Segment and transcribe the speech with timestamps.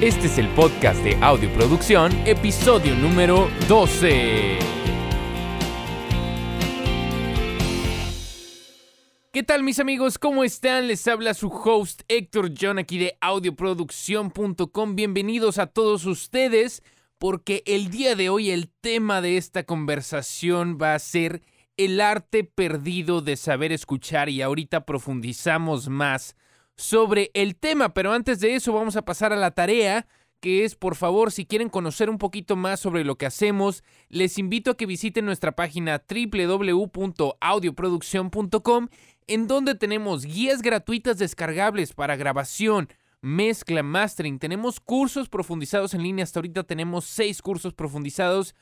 [0.00, 4.58] Este es el podcast de Audioproducción, episodio número 12.
[9.30, 10.16] ¿Qué tal mis amigos?
[10.16, 10.88] ¿Cómo están?
[10.88, 14.96] Les habla su host Héctor John aquí de audioproducción.com.
[14.96, 16.82] Bienvenidos a todos ustedes
[17.18, 21.42] porque el día de hoy el tema de esta conversación va a ser
[21.76, 26.36] el arte perdido de saber escuchar y ahorita profundizamos más
[26.80, 30.06] sobre el tema, pero antes de eso vamos a pasar a la tarea
[30.40, 34.38] que es, por favor, si quieren conocer un poquito más sobre lo que hacemos, les
[34.38, 38.88] invito a que visiten nuestra página www.audioproducción.com,
[39.26, 42.88] en donde tenemos guías gratuitas descargables para grabación,
[43.20, 44.38] mezcla, mastering.
[44.38, 46.22] Tenemos cursos profundizados en línea.
[46.22, 48.54] Hasta ahorita tenemos seis cursos profundizados.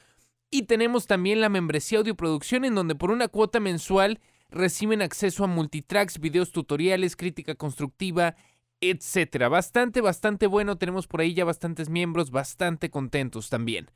[0.51, 4.19] Y tenemos también la membresía Audioproducción, en donde por una cuota mensual
[4.51, 8.37] reciben acceso a multitracks, videos tutoriales, crítica constructiva,
[8.81, 9.49] etcétera.
[9.49, 10.79] Bastante, bastante bueno.
[10.79, 13.91] Tenemos por ahí ya bastantes miembros, bastante contentos también.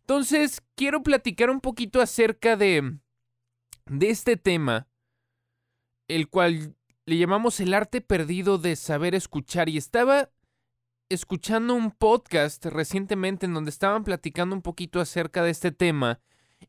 [0.00, 2.98] Entonces, quiero platicar un poquito acerca de,
[3.86, 4.88] de este tema,
[6.08, 9.68] el cual le llamamos el arte perdido de saber escuchar.
[9.68, 10.30] Y estaba
[11.08, 16.20] escuchando un podcast recientemente en donde estaban platicando un poquito acerca de este tema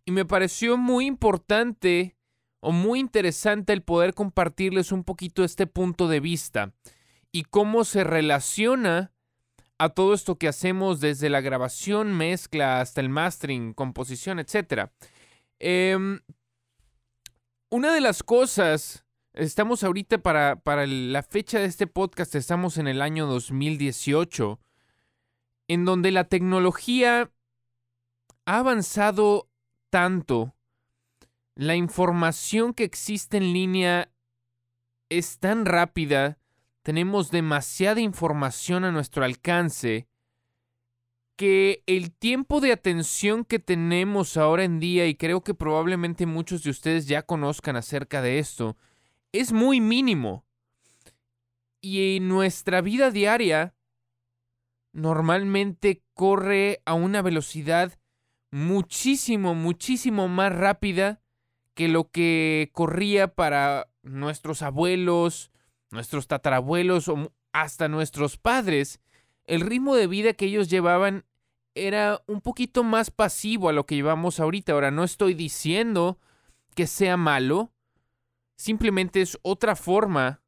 [0.03, 2.14] y me pareció muy importante
[2.71, 6.73] muy interesante el poder compartirles un poquito este punto de vista
[7.31, 9.11] y cómo se relaciona
[9.77, 14.89] a todo esto que hacemos desde la grabación, mezcla hasta el mastering, composición, etc.
[15.59, 16.21] Em,
[17.69, 19.05] una de las cosas
[19.36, 24.61] Estamos ahorita para, para la fecha de este podcast, estamos en el año 2018,
[25.67, 27.30] en donde la tecnología
[28.45, 29.49] ha avanzado
[29.89, 30.55] tanto,
[31.56, 34.11] la información que existe en línea
[35.09, 36.38] es tan rápida,
[36.84, 40.08] tenemos demasiada información a nuestro alcance,
[41.38, 46.64] que el tiempo de atención que tenemos ahora en día, y creo que probablemente muchos
[46.64, 48.77] de ustedes ya conozcan acerca de esto,
[49.32, 50.45] es muy mínimo.
[51.82, 53.76] Y en nuestra vida diaria
[54.94, 57.99] normalmente corre a una velocidad
[58.49, 61.21] muchísimo, muchísimo más rápida
[61.75, 65.52] que lo que corría para nuestros abuelos,
[65.91, 68.99] nuestros tatarabuelos o hasta nuestros padres.
[69.45, 71.25] El ritmo de vida que ellos llevaban
[71.75, 74.73] era un poquito más pasivo a lo que llevamos ahorita.
[74.73, 76.17] Ahora, no estoy diciendo
[76.73, 77.71] que sea malo,
[78.58, 80.41] simplemente es otra forma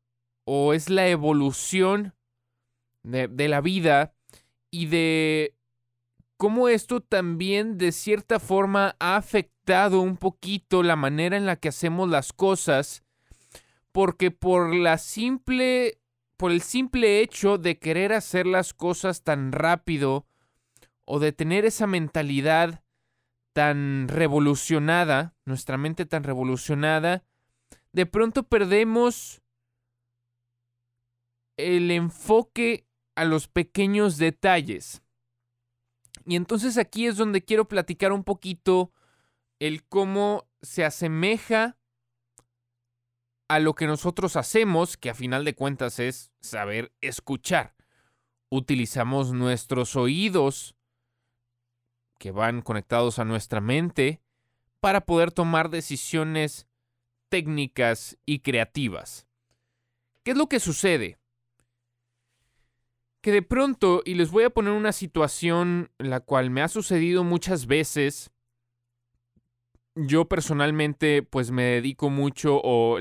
[0.45, 2.13] o es la evolución
[3.03, 4.13] de, la vida
[4.71, 5.55] y de
[6.37, 9.56] cómo esto también de cierta forma ha afectado
[9.93, 13.03] un poquito la manera en la que hacemos las cosas
[13.91, 15.99] porque por la simple
[16.37, 20.25] por el simple hecho de querer hacer las cosas tan rápido
[21.03, 22.83] o de tener esa mentalidad
[23.53, 27.23] tan revolucionada, nuestra mente tan revolucionada,
[27.91, 29.41] de pronto perdemos
[31.57, 32.85] el enfoque
[33.15, 35.01] a los pequeños detalles.
[36.27, 38.91] Y entonces aquí es donde quiero platicar un poquito
[39.59, 41.77] el cómo se asemeja
[43.47, 47.75] a lo que nosotros hacemos, que a final de cuentas es saber escuchar.
[48.49, 50.75] Utilizamos nuestros oídos
[52.19, 54.21] que van conectados a nuestra mente
[54.79, 56.67] para poder tomar decisiones
[57.29, 59.27] técnicas y creativas.
[60.23, 61.17] ¿Qué es lo que sucede?
[63.21, 67.23] Que de pronto, y les voy a poner una situación la cual me ha sucedido
[67.23, 68.31] muchas veces,
[69.97, 72.99] yo personalmente pues me dedico mucho o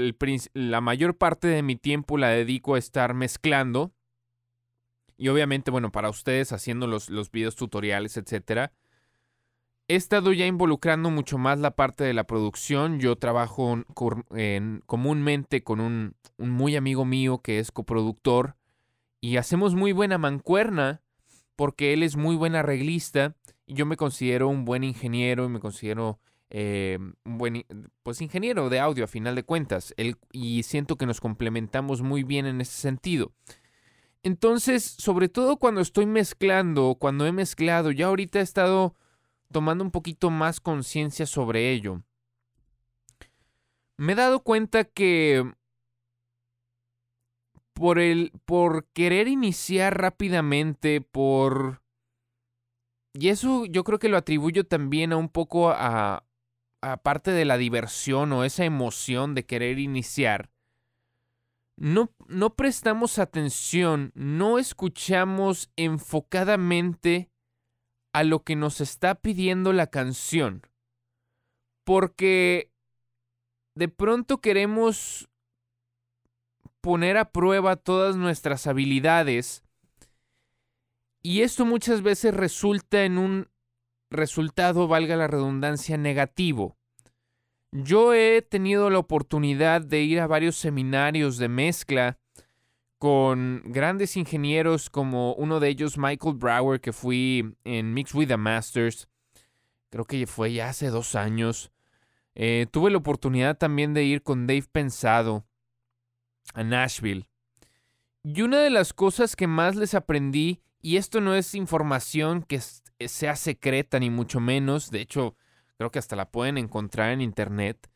[0.54, 3.92] la mayor parte de mi tiempo la dedico a estar mezclando.
[5.18, 8.72] Y obviamente, bueno, para ustedes haciendo los, los videos tutoriales, etcétera
[9.88, 12.98] he estado ya involucrando mucho más la parte de la producción.
[12.98, 13.84] Yo trabajo
[14.86, 18.56] comúnmente con un, muy amigo mío que es coproductor
[19.20, 21.02] y hacemos muy buena mancuerna
[21.54, 25.60] porque él es muy buen arreglista y yo me considero un buen ingeniero y me
[25.60, 26.20] considero
[26.50, 27.64] eh, buen
[28.02, 29.94] pues ingeniero de audio a final de cuentas
[30.32, 33.32] y siento que nos complementamos muy bien en ese sentido.
[34.22, 38.94] Entonces, sobre todo cuando estoy mezclando, cuando he mezclado, ya ahorita he estado
[39.52, 42.02] tomando un poquito más conciencia sobre ello,
[43.96, 45.44] me he dado cuenta que
[47.72, 51.82] por el por querer iniciar rápidamente, por
[53.12, 56.25] y eso yo creo que lo atribuyo también a un poco a,
[56.80, 60.50] a parte de la diversión o esa emoción de querer iniciar.
[61.76, 67.30] no, no prestamos atención, no escuchamos enfocadamente
[68.12, 70.62] a lo que nos está pidiendo la canción.
[71.84, 72.72] Porque
[73.74, 75.28] de pronto queremos
[76.80, 79.64] poner a prueba todas nuestras habilidades
[81.22, 83.48] y esto muchas veces resulta en un
[84.10, 86.76] resultado, valga la redundancia, negativo.
[87.72, 92.18] Yo he tenido la oportunidad de ir a varios seminarios de mezcla
[92.98, 98.36] con grandes ingenieros como uno de ellos Michael Brower que fui en Mix with the
[98.36, 99.08] Masters.
[99.90, 101.70] Creo que fue ya hace dos años.
[102.34, 105.46] Eh, tuve la oportunidad también de ir con Dave Pensado
[106.54, 107.28] a Nashville.
[108.22, 112.60] Y una de las cosas que más les aprendí, y esto no es información que
[112.60, 115.34] sea secreta ni mucho menos, de hecho
[115.78, 117.90] creo que hasta la pueden encontrar en internet,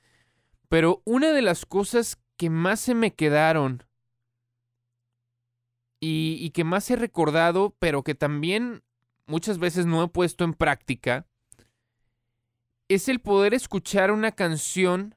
[0.69, 3.85] pero una de las cosas que más se me quedaron
[6.01, 8.83] y, que más he recordado, pero que también
[9.25, 11.29] muchas veces no he puesto en práctica,
[12.89, 15.15] es el poder escuchar una canción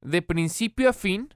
[0.00, 1.32] de principio a fin,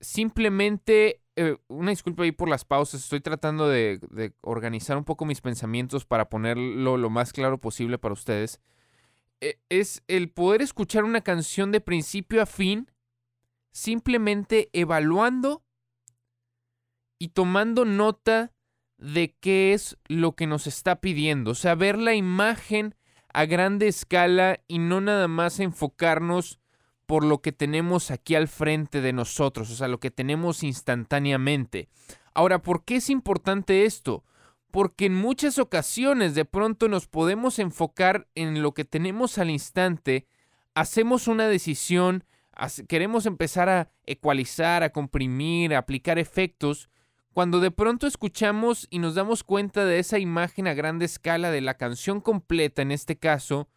[0.00, 4.00] simplemente, eh, una disculpa ahí por las pausas, estoy tratando de,
[4.40, 8.60] organizar un poco mis pensamientos para ponerlo lo más claro posible para ustedes,
[9.40, 12.90] e, es el poder escuchar una canción de principio a fin,
[13.70, 15.62] simplemente evaluando
[17.20, 18.52] y tomando nota
[18.96, 21.52] de qué es lo que nos está pidiendo.
[21.52, 22.96] O sea, ver la imagen
[23.32, 26.57] a grande escala y no nada más enfocarnos
[27.08, 31.88] por lo que tenemos aquí al frente de nosotros, o sea, lo que tenemos instantáneamente.
[32.34, 34.24] Ahora, ¿por qué es importante esto?
[34.70, 40.26] Porque en muchas ocasiones de pronto nos podemos enfocar en lo que tenemos al instante,
[40.74, 42.24] hacemos una decisión,
[42.88, 46.90] queremos empezar a ecualizar, a comprimir, a aplicar efectos,
[47.32, 51.62] cuando de pronto escuchamos y nos damos cuenta de esa imagen a grande escala de
[51.62, 53.70] la canción completa en este caso,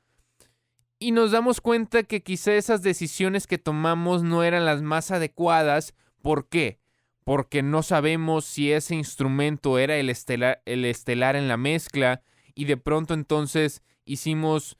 [1.02, 5.96] y nos damos cuenta que quizá esas decisiones que tomamos no eran las más adecuadas.
[6.22, 6.80] ¿Por qué?
[7.24, 12.22] Porque no sabemos si ese instrumento era el estelar, el estelar en la mezcla
[12.54, 14.78] y de pronto entonces hicimos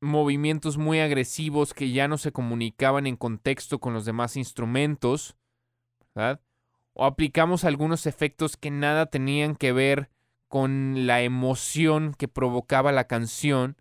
[0.00, 5.36] movimientos muy agresivos que ya no se comunicaban en contexto con los demás instrumentos,
[6.14, 6.40] ¿verdad?
[6.94, 10.10] o aplicamos algunos efectos que nada tenían que ver
[10.48, 13.76] con la emoción que provocaba la canción.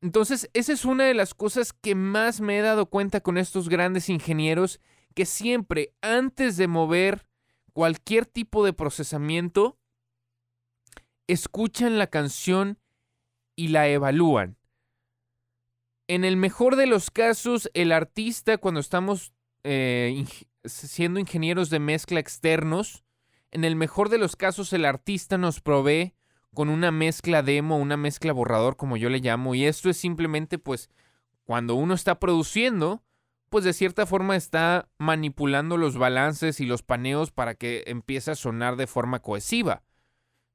[0.00, 3.68] Entonces, esa es una de las cosas que más me he dado cuenta con estos
[3.68, 4.80] grandes ingenieros,
[5.14, 7.26] que siempre antes de mover
[7.72, 9.78] cualquier tipo de procesamiento,
[11.26, 12.78] escuchan la canción
[13.56, 14.56] y la evalúan.
[16.06, 19.34] En el mejor de los casos, el artista, cuando estamos
[19.64, 20.24] eh,
[20.64, 23.04] siendo ingenieros de mezcla externos,
[23.50, 26.14] en el mejor de los casos el artista nos provee
[26.58, 30.58] con una mezcla demo, una mezcla borrador como yo le llamo, y esto es simplemente
[30.58, 30.90] pues
[31.44, 33.04] cuando uno está produciendo,
[33.48, 38.34] pues de cierta forma está manipulando los balances y los paneos para que empiece a
[38.34, 39.84] sonar de forma cohesiva.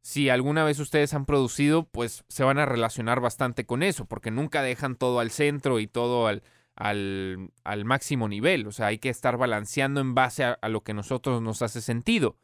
[0.02, 4.30] Si alguna vez ustedes han producido, pues se van a relacionar bastante con eso, porque
[4.30, 6.44] nunca dejan todo al centro y todo al,
[6.76, 8.68] al, máximo nivel.
[8.68, 11.80] O sea, hay que estar balanceando en base a, a lo que nosotros nos hace
[11.80, 12.36] sentido.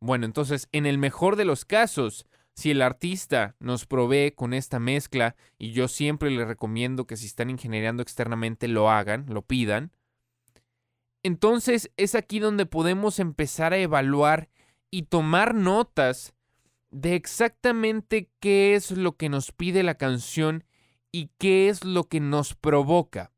[0.00, 2.24] Bueno, entonces, en el mejor de los casos,
[2.56, 7.26] si el artista nos provee con esta mezcla, y yo siempre le recomiendo que si
[7.26, 9.92] están ingeniando externamente lo hagan, lo pidan,
[11.22, 14.48] entonces es aquí donde podemos empezar a evaluar
[14.90, 16.34] y tomar notas
[16.90, 20.64] de exactamente qué es lo que nos pide la canción
[21.12, 23.32] y qué es lo que nos provoca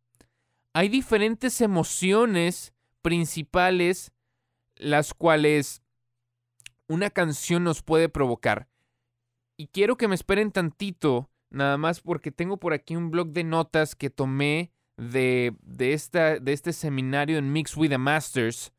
[0.78, 2.72] hay diferentes emociones
[3.02, 4.12] principales
[4.76, 5.82] las cuales
[6.86, 8.68] una canción nos puede provocar.
[9.60, 13.42] Y quiero que me esperen tantito, nada más porque tengo por aquí un blog de
[13.42, 18.72] notas que tomé de, de, esta, de este seminario en Mix with the Masters,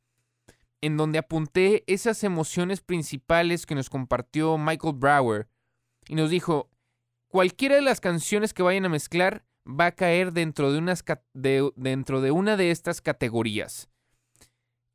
[0.80, 5.50] en donde apunté esas emociones principales que nos compartió Michael Brower.
[6.08, 6.70] Y nos dijo,
[7.28, 12.22] cualquiera de las canciones que vayan a mezclar, va a caer dentro de, unas, dentro
[12.22, 13.90] de una de estas categorías.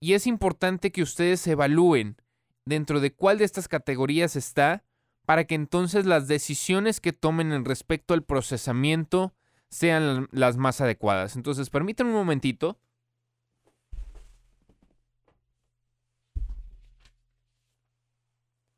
[0.01, 2.17] Y es importante que ustedes evalúen
[2.65, 4.83] dentro de cuál de estas categorías está
[5.25, 9.35] para que entonces las decisiones que tomen en respecto al procesamiento
[9.69, 11.37] sean las más adecuadas.
[11.37, 12.79] Entonces, permítanme un momentito.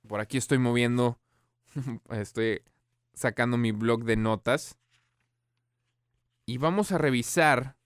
[0.07, 1.19] Por aquí estoy moviendo,
[2.11, 2.63] estoy
[3.13, 4.79] sacando mi blog de notas.
[6.47, 7.77] Y vamos a revisar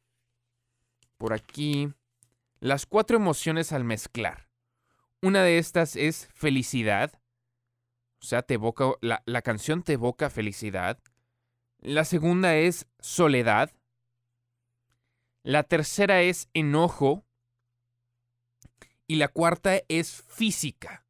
[1.16, 1.92] por aquí
[2.60, 4.48] las cuatro emociones al mezclar.
[5.22, 7.19] Una de estas es felicidad.
[8.20, 10.98] O sea, te evoca, la, la canción te evoca felicidad.
[11.78, 13.72] La segunda es soledad.
[15.42, 17.24] La tercera es enojo.
[19.06, 21.04] Y la cuarta es física.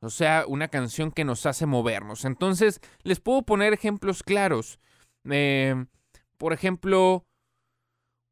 [0.00, 2.24] O sea, una canción que nos hace movernos.
[2.24, 4.78] Entonces, les puedo poner ejemplos claros.
[5.28, 5.86] Eh,
[6.36, 7.26] por ejemplo,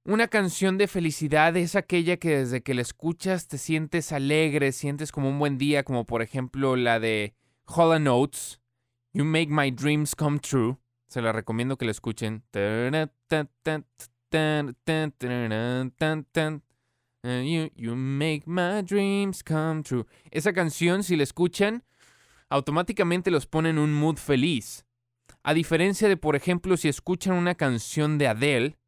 [0.04, 5.10] una canción de felicidad es aquella que desde que la escuchas te sientes alegre, sientes
[5.10, 7.34] como un buen día, como por ejemplo la de
[7.66, 8.60] Hollow Notes,
[9.12, 10.78] You Make My Dreams Come True.
[11.08, 12.42] Se la recomiendo que la escuchen.
[17.22, 20.06] You, you make my dreams come true.
[20.30, 21.82] Esa canción, si la escuchan,
[22.48, 24.84] automáticamente los pone en un mood feliz.
[25.42, 28.78] A diferencia de, por ejemplo, si escuchan una canción de Adele,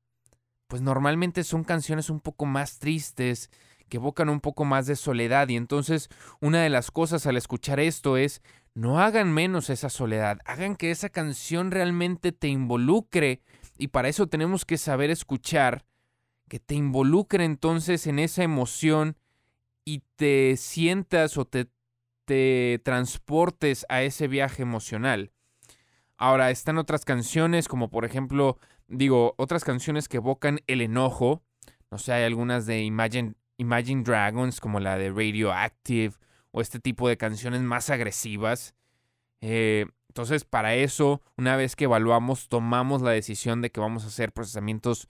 [0.68, 3.50] pues normalmente son canciones un poco más tristes,
[3.88, 5.48] que evocan un poco más de soledad.
[5.48, 6.08] Y entonces
[6.40, 8.42] una de las cosas al escuchar esto es,
[8.78, 13.42] no hagan menos esa soledad, hagan que esa canción realmente te involucre.
[13.76, 15.84] Y para eso tenemos que saber escuchar,
[16.48, 19.16] que te involucre entonces en esa emoción
[19.84, 21.66] y te sientas o te,
[22.24, 25.32] te transportes a ese viaje emocional.
[26.16, 28.58] Ahora, están otras canciones como por ejemplo
[28.88, 31.42] digo, otras canciones que evocan el enojo.
[31.90, 36.14] No sé, hay algunas de Imagine, Imagine Dragons, como la de Radioactive,
[36.50, 38.74] o este tipo de canciones más agresivas.
[39.40, 44.08] Eh, entonces, para eso, una vez que evaluamos, tomamos la decisión de que vamos a
[44.08, 45.08] hacer procesamientos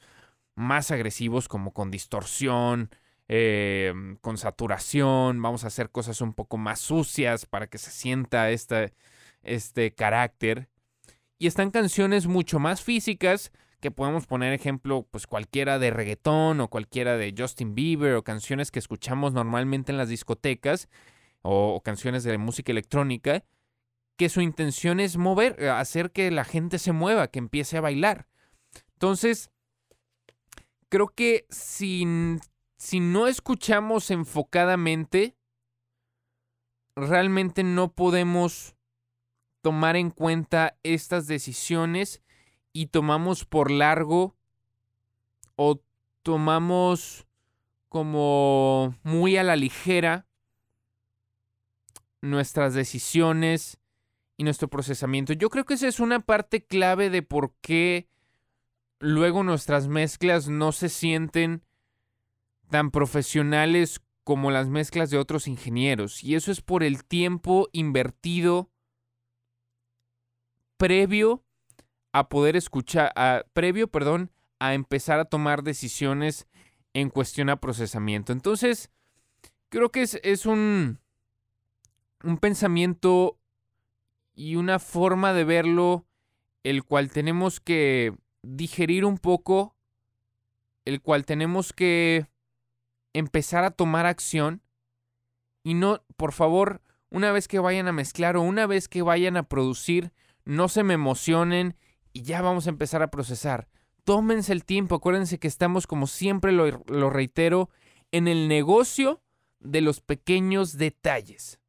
[0.54, 2.90] más agresivos, como con distorsión,
[3.28, 5.40] eh, con saturación.
[5.40, 8.92] Vamos a hacer cosas un poco más sucias para que se sienta este,
[9.42, 10.68] este carácter.
[11.38, 16.68] Y están canciones mucho más físicas que podemos poner ejemplo, pues cualquiera de reggaetón o
[16.68, 20.88] cualquiera de Justin Bieber o canciones que escuchamos normalmente en las discotecas
[21.42, 23.44] o, canciones de música electrónica,
[24.16, 27.80] que su intención es mover, eh, hacer que la gente se mueva, que empiece a
[27.80, 28.26] bailar.
[28.94, 29.50] Entonces,
[30.88, 32.04] creo que si,
[32.76, 35.36] si no escuchamos enfocadamente,
[36.96, 38.74] realmente no podemos
[39.62, 42.22] tomar en cuenta estas decisiones
[42.72, 44.36] y tomamos por largo
[45.56, 45.80] o
[46.22, 47.26] tomamos
[47.88, 50.27] como muy a la ligera
[52.20, 53.78] nuestras decisiones
[54.36, 55.32] y nuestro procesamiento.
[55.32, 58.08] Yo creo que esa es una parte clave de por qué
[59.00, 61.62] luego nuestras mezclas no se sienten
[62.70, 66.22] tan profesionales como las mezclas de otros ingenieros.
[66.22, 68.70] Y eso es por el tiempo invertido
[70.76, 71.42] previo
[72.12, 73.12] a poder escuchar,
[73.52, 76.46] previo, perdón, a empezar a tomar decisiones
[76.94, 78.32] en cuestión a procesamiento.
[78.32, 78.90] Entonces,
[79.68, 81.00] creo que es, es un,
[82.22, 83.38] un pensamiento
[84.34, 86.06] y una forma de verlo
[86.64, 89.76] el cual tenemos que digerir un poco,
[90.84, 92.26] el cual tenemos que
[93.12, 94.62] empezar a tomar acción
[95.62, 99.36] y no, por favor, una vez que vayan a mezclar o una vez que vayan
[99.36, 100.12] a producir,
[100.44, 101.76] no se me emocionen
[102.12, 103.68] y ya vamos a empezar a procesar.
[104.04, 107.68] Tómense el tiempo, acuérdense que estamos, como siempre lo, lo reitero,
[108.12, 109.20] en el negocio
[109.60, 111.60] de los pequeños detalles.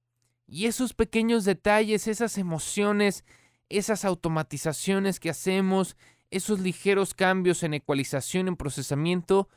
[0.49, 3.23] Y esos pequeños detalles, esas emociones,
[3.69, 5.95] esas automatizaciones que hacemos,
[6.31, 9.47] esos ligeros cambios en ecualización, en procesamiento,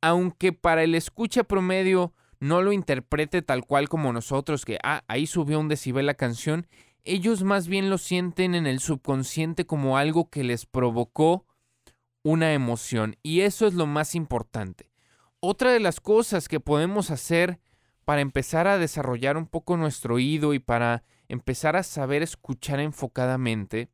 [0.00, 5.26] aunque para el escucha promedio no lo interprete tal cual como nosotros, que ah, ahí
[5.26, 6.66] subió un decibel la canción,
[7.04, 11.46] ellos más bien lo sienten en el subconsciente como algo que les provocó
[12.22, 14.90] una emoción y eso es lo más importante.
[15.40, 17.60] Otra de las cosas que podemos hacer
[18.08, 23.90] para empezar a desarrollar un poco nuestro oído y para empezar a saber escuchar enfocadamente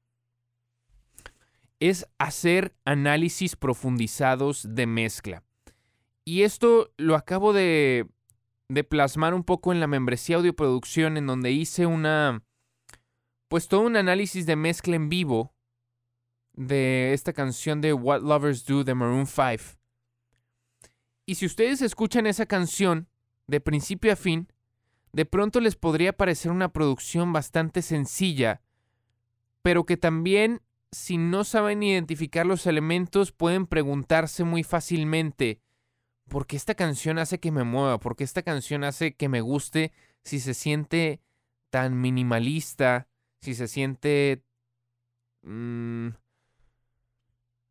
[1.80, 5.42] es hacer análisis profundizados de mezcla.
[6.24, 8.06] Y esto lo acabo de,
[8.68, 12.44] de plasmar un poco en la membresía audioproducción en donde hice una,
[13.48, 15.56] pues todo un análisis de mezcla en vivo
[16.52, 19.76] de esta canción de What Lovers Do de Maroon 5.
[21.26, 23.08] Y si ustedes escuchan esa canción
[23.46, 24.48] de principio a fin,
[25.12, 28.62] de pronto les podría parecer una producción bastante sencilla,
[29.62, 30.60] pero que también,
[30.90, 35.60] si no saben identificar los elementos, pueden preguntarse muy fácilmente,
[36.28, 37.98] ¿por qué esta canción hace que me mueva?
[38.00, 39.92] ¿Por qué esta canción hace que me guste
[40.24, 41.20] si se siente
[41.70, 43.08] tan minimalista?
[43.44, 44.42] si se siente,
[45.42, 46.08] mm,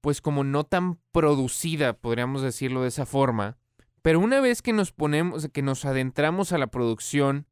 [0.01, 3.57] pues como no tan producida, podríamos decirlo de esa forma,
[4.03, 7.47] Pero una vez que nos ponemos, que nos adentramos a la producción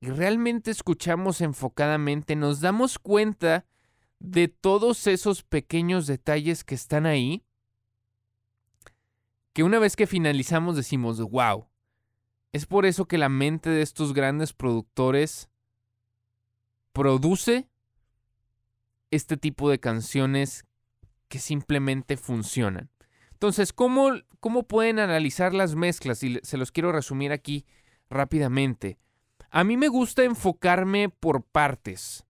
[0.00, 3.66] y realmente escuchamos enfocadamente, nos damos cuenta
[4.18, 7.44] de todos esos pequeños detalles que están ahí,
[9.52, 11.66] que una vez que finalizamos decimos, wow.
[12.52, 15.50] Es por eso que la mente de estos grandes productores
[16.94, 17.68] produce
[19.10, 20.64] este tipo de canciones
[21.28, 22.88] que simplemente funcionan.
[23.40, 26.22] Entonces, ¿cómo, ¿cómo pueden analizar las mezclas?
[26.22, 27.64] Y se los quiero resumir aquí
[28.10, 28.98] rápidamente.
[29.50, 32.26] A mí me gusta enfocarme por partes.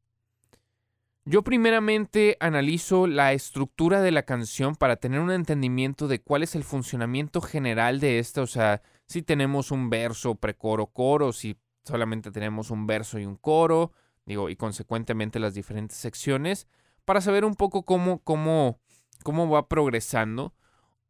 [1.25, 6.55] Yo primeramente analizo la estructura de la canción para tener un entendimiento de cuál es
[6.55, 12.31] el funcionamiento general de esta, o sea, si tenemos un verso, precoro, coro, si solamente
[12.31, 13.91] tenemos un verso y un coro,
[14.27, 16.69] digo, y consecuentemente las diferentes secciones,
[17.05, 18.79] para saber un poco cómo, cómo,
[19.25, 20.55] cómo va progresando.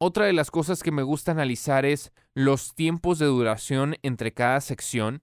[0.02, 4.62] Otra de las cosas que me gusta analizar es los tiempos de duración entre cada
[4.62, 5.20] sección.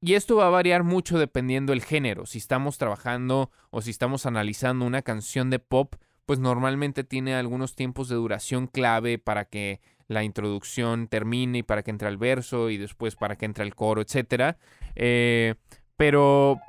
[0.00, 2.24] Y esto va a variar mucho dependiendo del género.
[2.24, 5.96] Si estamos trabajando o si estamos analizando una canción de pop,
[6.26, 11.82] pues normalmente tiene algunos tiempos de duración clave para que la introducción termine y para
[11.82, 14.56] que entre el verso y después para que entre el coro, etc.
[14.94, 15.56] Eh,
[15.96, 16.60] pero,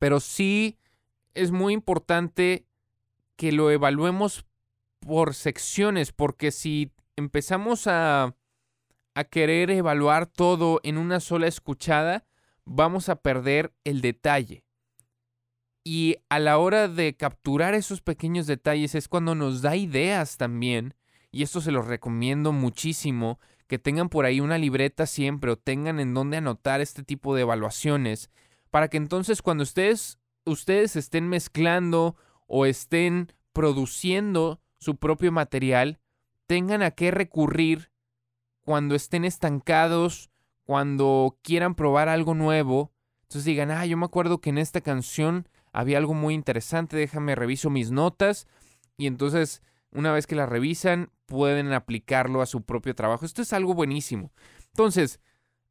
[0.00, 0.80] pero sí
[1.34, 2.66] es muy importante
[3.36, 4.46] que lo evaluemos
[5.06, 8.34] por secciones, porque si empezamos a,
[9.14, 12.26] a querer evaluar todo en una sola escuchada,
[12.64, 14.64] vamos a perder el detalle.
[15.84, 20.94] Y a la hora de capturar esos pequeños detalles es cuando nos da ideas también,
[21.30, 26.00] y esto se los recomiendo muchísimo, que tengan por ahí una libreta siempre o tengan
[26.00, 28.30] en donde anotar este tipo de evaluaciones,
[28.70, 32.16] para que entonces cuando ustedes, ustedes estén mezclando
[32.48, 35.98] o estén produciendo su propio material,
[36.46, 37.90] tengan a qué recurrir
[38.62, 40.30] cuando estén estancados,
[40.64, 42.92] cuando quieran probar algo nuevo.
[43.22, 47.34] Entonces digan, ah, yo me acuerdo que en esta canción había algo muy interesante, déjame
[47.34, 48.46] reviso mis notas.
[48.96, 53.26] Y entonces, una vez que la revisan, pueden aplicarlo a su propio trabajo.
[53.26, 54.32] Esto es algo buenísimo.
[54.68, 55.20] Entonces,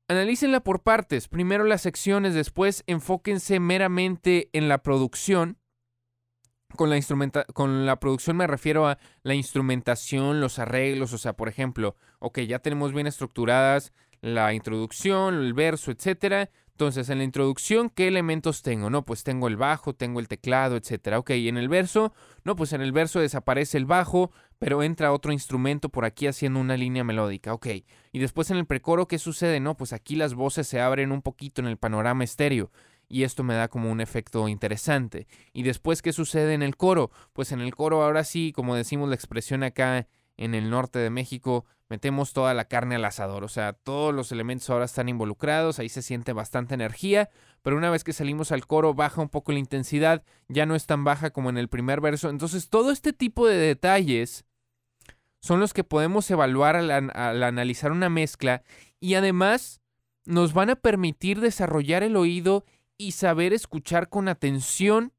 [0.08, 1.28] analícenla por partes.
[1.28, 5.58] Primero las secciones, después enfóquense meramente en la producción
[6.76, 7.00] con la,
[7.54, 12.40] con la producción me refiero a la instrumentación, los arreglos, o sea, por ejemplo, ok,
[12.42, 16.50] ya tenemos bien estructuradas la introducción, el verso, etcétera.
[16.72, 18.90] Entonces, en la introducción, ¿qué elementos tengo?
[18.90, 21.20] No, pues tengo el bajo, tengo el teclado, etcétera.
[21.20, 25.14] Ok, y en el verso, no, pues en el verso desaparece el bajo, pero entra
[25.14, 27.54] otro instrumento por aquí haciendo una línea melódica.
[27.54, 27.68] Ok,
[28.12, 29.62] y después en el precoro, ¿qué sucede?
[29.62, 32.72] No, pues aquí las voces se abren un poquito en el panorama estéreo
[33.16, 35.26] y esto me da como un efecto interesante.
[35.54, 37.12] Y después, ¿qué sucede en el coro?
[37.32, 41.10] Pues en el coro ahora sí, como decimos la expresión acá en el norte de
[41.10, 45.80] México, metemos toda la carne al asador, o sea, todos los elementos ahora están involucrados,
[45.80, 47.30] ahí se siente bastante energía,
[47.62, 50.86] pero una vez que salimos al coro baja un poco la intensidad, ya no es
[50.86, 54.44] tan baja como en el primer verso, entonces todo este tipo de detalles
[55.40, 58.62] son los que podemos evaluar al, al analizar una mezcla
[59.00, 59.80] y además
[60.26, 62.66] nos van a permitir desarrollar el oído
[62.98, 65.14] y saber escuchar con atención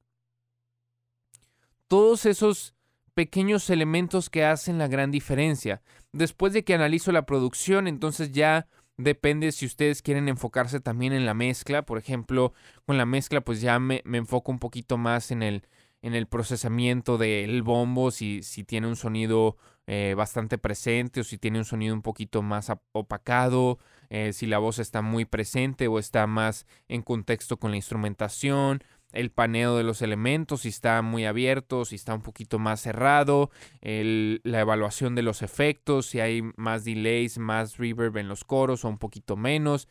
[1.89, 2.75] todos esos
[3.15, 5.83] pequeños elementos que hacen la gran diferencia.
[6.13, 8.67] Después de que analizo la producción, entonces ya
[8.99, 11.83] depende si ustedes quieren enfocarse también en la mezcla.
[11.83, 12.53] Por ejemplo,
[12.85, 15.63] con la mezcla pues ya me, enfoco un poquito más en el,
[16.03, 21.39] en el procesamiento del bombo, si, si tiene un sonido eh, bastante presente o si
[21.39, 23.79] tiene un sonido un poquito más opacado,
[24.11, 28.83] eh, si la voz está muy presente o está más en contexto con la instrumentación,
[29.13, 33.51] el paneo de los elementos, si está muy abierto, si está un poquito más cerrado,
[33.81, 38.89] la evaluación de los efectos, si hay más delays, más reverb en los coros o
[38.89, 39.89] un poquito menos.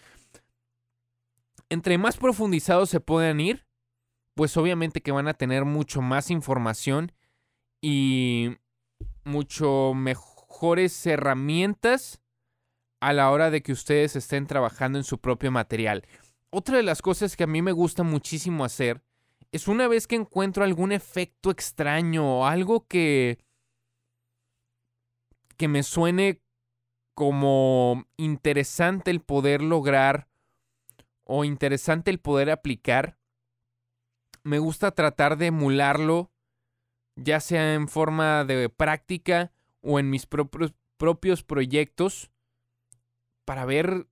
[1.69, 3.65] Entre más profundizados se puedan ir,
[4.35, 7.11] pues obviamente que van a tener mucho más información
[7.81, 8.57] y
[9.23, 12.21] mucho mejores herramientas
[12.99, 16.05] a la hora de que ustedes estén trabajando en su propio material.
[16.49, 19.01] Otra de las cosas que a mí me gusta muchísimo hacer
[19.51, 23.37] es una vez que encuentro algún efecto extraño o algo que
[25.57, 26.41] que me suene
[27.13, 30.27] como interesante el poder lograr
[31.23, 33.17] o interesante el poder aplicar,
[34.43, 36.31] me gusta tratar de emularlo,
[37.15, 42.29] ya sea en forma de práctica o en mis propios, propios proyectos,
[43.45, 44.07] para ver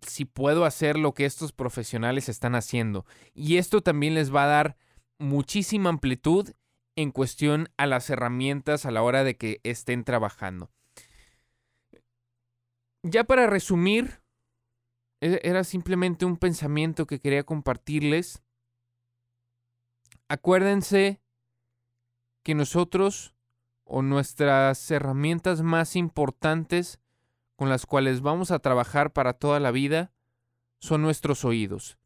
[0.00, 3.04] si puedo hacer lo que estos profesionales están haciendo.
[3.34, 4.76] Y esto también les va a dar
[5.18, 6.50] muchísima amplitud
[6.96, 10.70] en cuestión a las herramientas a la hora de que estén trabajando.
[13.02, 14.22] ya para resumir,
[15.20, 18.42] e-, era simplemente un pensamiento que quería compartirles.
[20.28, 21.22] Acuérdense
[22.42, 23.34] que nosotros
[23.84, 27.00] o nuestras herramientas más importantes
[27.60, 30.14] con las cuales vamos a trabajar para toda la vida
[30.80, 31.98] son nuestros oídos.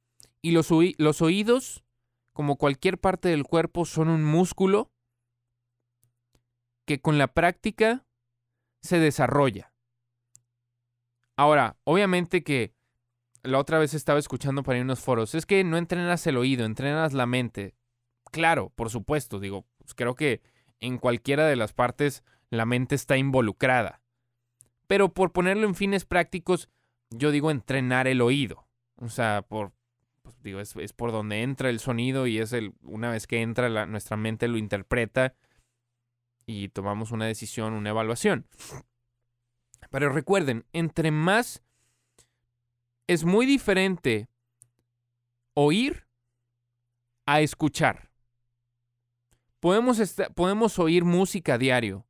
[0.42, 1.84] Y los, los oídos,
[2.32, 4.90] como cualquier parte del cuerpo, son un músculo
[6.84, 8.04] que con la práctica
[8.82, 9.72] se desarrolla.
[11.36, 12.74] Ahora, obviamente que
[13.44, 17.12] la otra vez estaba escuchando para unos foros, es que no entrenas el oído, entrenas
[17.12, 17.76] la mente.
[18.32, 20.42] Claro, por supuesto, digo, pues creo que
[20.80, 24.03] en cualquiera de las partes la mente está involucrada.
[24.86, 26.68] Pero por ponerlo en fines prácticos,
[27.10, 28.66] yo digo entrenar el oído.
[28.96, 29.72] O sea, por,
[30.22, 33.86] pues digo, es, por donde entra el sonido y es el, una vez que entra
[33.86, 35.34] nuestra mente lo interpreta
[36.46, 38.46] y tomamos una decisión, una evaluación.
[39.90, 41.62] Pero recuerden, entre más
[43.06, 44.28] es muy diferente
[45.54, 46.06] oír
[47.26, 48.10] a escuchar.
[49.60, 50.00] Podemos,
[50.34, 52.06] podemos oír música a diario,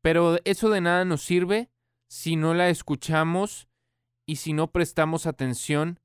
[0.00, 1.71] pero eso de nada nos sirve
[2.12, 3.68] si no la escuchamos
[4.26, 5.98] y si no prestamos atención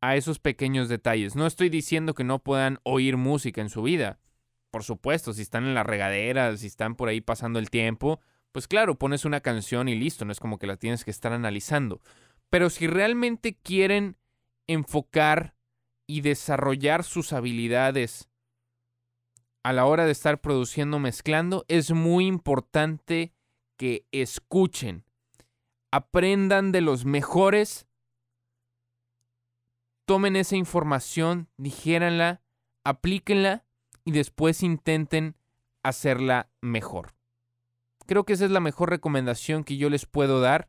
[0.00, 1.36] a esos pequeños detalles.
[1.36, 4.18] No estoy diciendo que no puedan oír música en su vida.
[4.72, 8.66] Por supuesto, si están en la regadera, si están por ahí pasando el tiempo, pues
[8.66, 12.00] claro, pones una canción y listo, no es como que la tienes que estar analizando.
[12.50, 14.16] Pero si realmente quieren
[14.66, 15.54] enfocar
[16.08, 18.28] y desarrollar sus habilidades
[19.62, 23.34] a la hora de estar produciendo mezclando, es muy importante
[23.76, 25.04] que escuchen,
[25.92, 27.86] aprendan de los mejores,
[30.06, 32.42] tomen esa información, dijéranla,
[32.82, 33.64] aplíquenla
[34.04, 35.36] y después intenten
[35.82, 37.14] hacerla mejor.
[38.06, 40.68] Creo que esa es la mejor recomendación que yo les puedo dar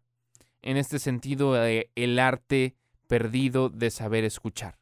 [0.61, 2.75] en este sentido de el arte
[3.07, 4.77] perdido de saber escuchar.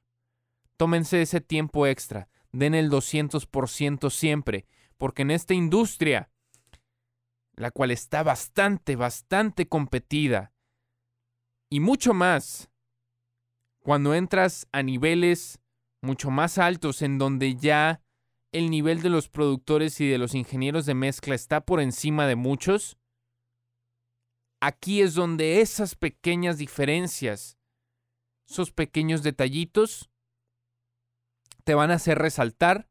[0.75, 4.65] Tómense ese tiempo extra, den el 200% siempre,
[4.97, 6.29] porque en esta industria,
[7.55, 10.53] la cual está bastante, bastante competida,
[11.69, 12.69] y mucho más,
[13.79, 15.59] cuando entras a niveles
[16.01, 18.01] mucho más altos en donde ya
[18.51, 22.35] el nivel de los productores y de los ingenieros de mezcla está por encima de
[22.35, 22.97] muchos,
[24.63, 27.57] Aquí es donde esas pequeñas diferencias,
[28.47, 30.11] esos pequeños detallitos,
[31.63, 32.87] te van a hacer resaltar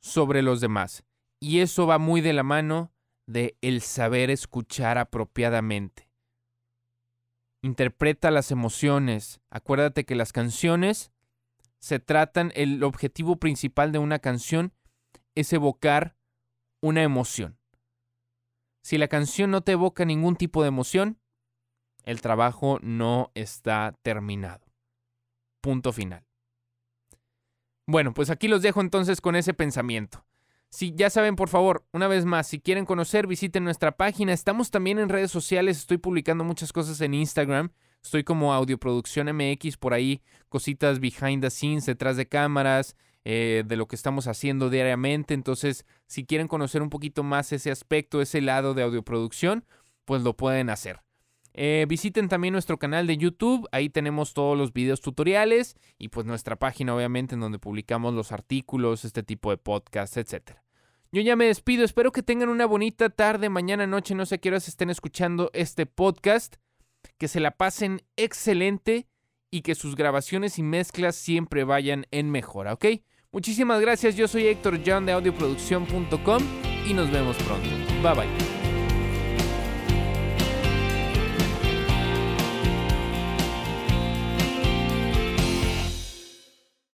[0.00, 1.04] sobre los demás.
[1.40, 2.90] Y eso va muy de la mano
[3.32, 6.08] de el saber escuchar apropiadamente.
[7.62, 9.40] Interpreta las emociones.
[9.50, 11.12] Acuérdate que las canciones
[11.78, 14.72] se tratan, el objetivo principal de una canción
[15.34, 16.16] es evocar
[16.80, 17.58] una emoción.
[18.84, 21.18] Si la canción no te evoca ningún tipo de emoción,
[22.04, 24.66] el trabajo no está terminado.
[25.60, 26.24] Punto final.
[27.86, 30.24] Bueno, pues aquí los dejo entonces con ese pensamiento.
[30.72, 34.32] Si ya saben, por favor, una vez más, si quieren conocer, visiten nuestra página.
[34.32, 37.72] Estamos también en redes sociales, estoy publicando muchas cosas en Instagram.
[38.02, 43.76] Estoy como Audioproducción MX, por ahí cositas behind the scenes, detrás de cámaras, eh, de
[43.76, 45.34] lo que estamos haciendo diariamente.
[45.34, 49.66] Entonces, si quieren conocer un poquito más ese aspecto, ese lado de audioproducción,
[50.06, 51.00] pues lo pueden hacer.
[51.54, 56.26] Eh, visiten también nuestro canal de YouTube, ahí tenemos todos los videos tutoriales y pues
[56.26, 60.56] nuestra página obviamente en donde publicamos los artículos, este tipo de podcasts, etc.
[61.10, 64.48] Yo ya me despido, espero que tengan una bonita tarde, mañana, noche, no sé qué
[64.48, 66.56] horas estén escuchando este podcast,
[67.18, 69.06] que se la pasen excelente
[69.50, 72.86] y que sus grabaciones y mezclas siempre vayan en mejora, ¿ok?
[73.30, 76.42] Muchísimas gracias, yo soy Héctor John de audioproducción.com
[76.86, 77.68] y nos vemos pronto.
[78.02, 78.51] Bye bye.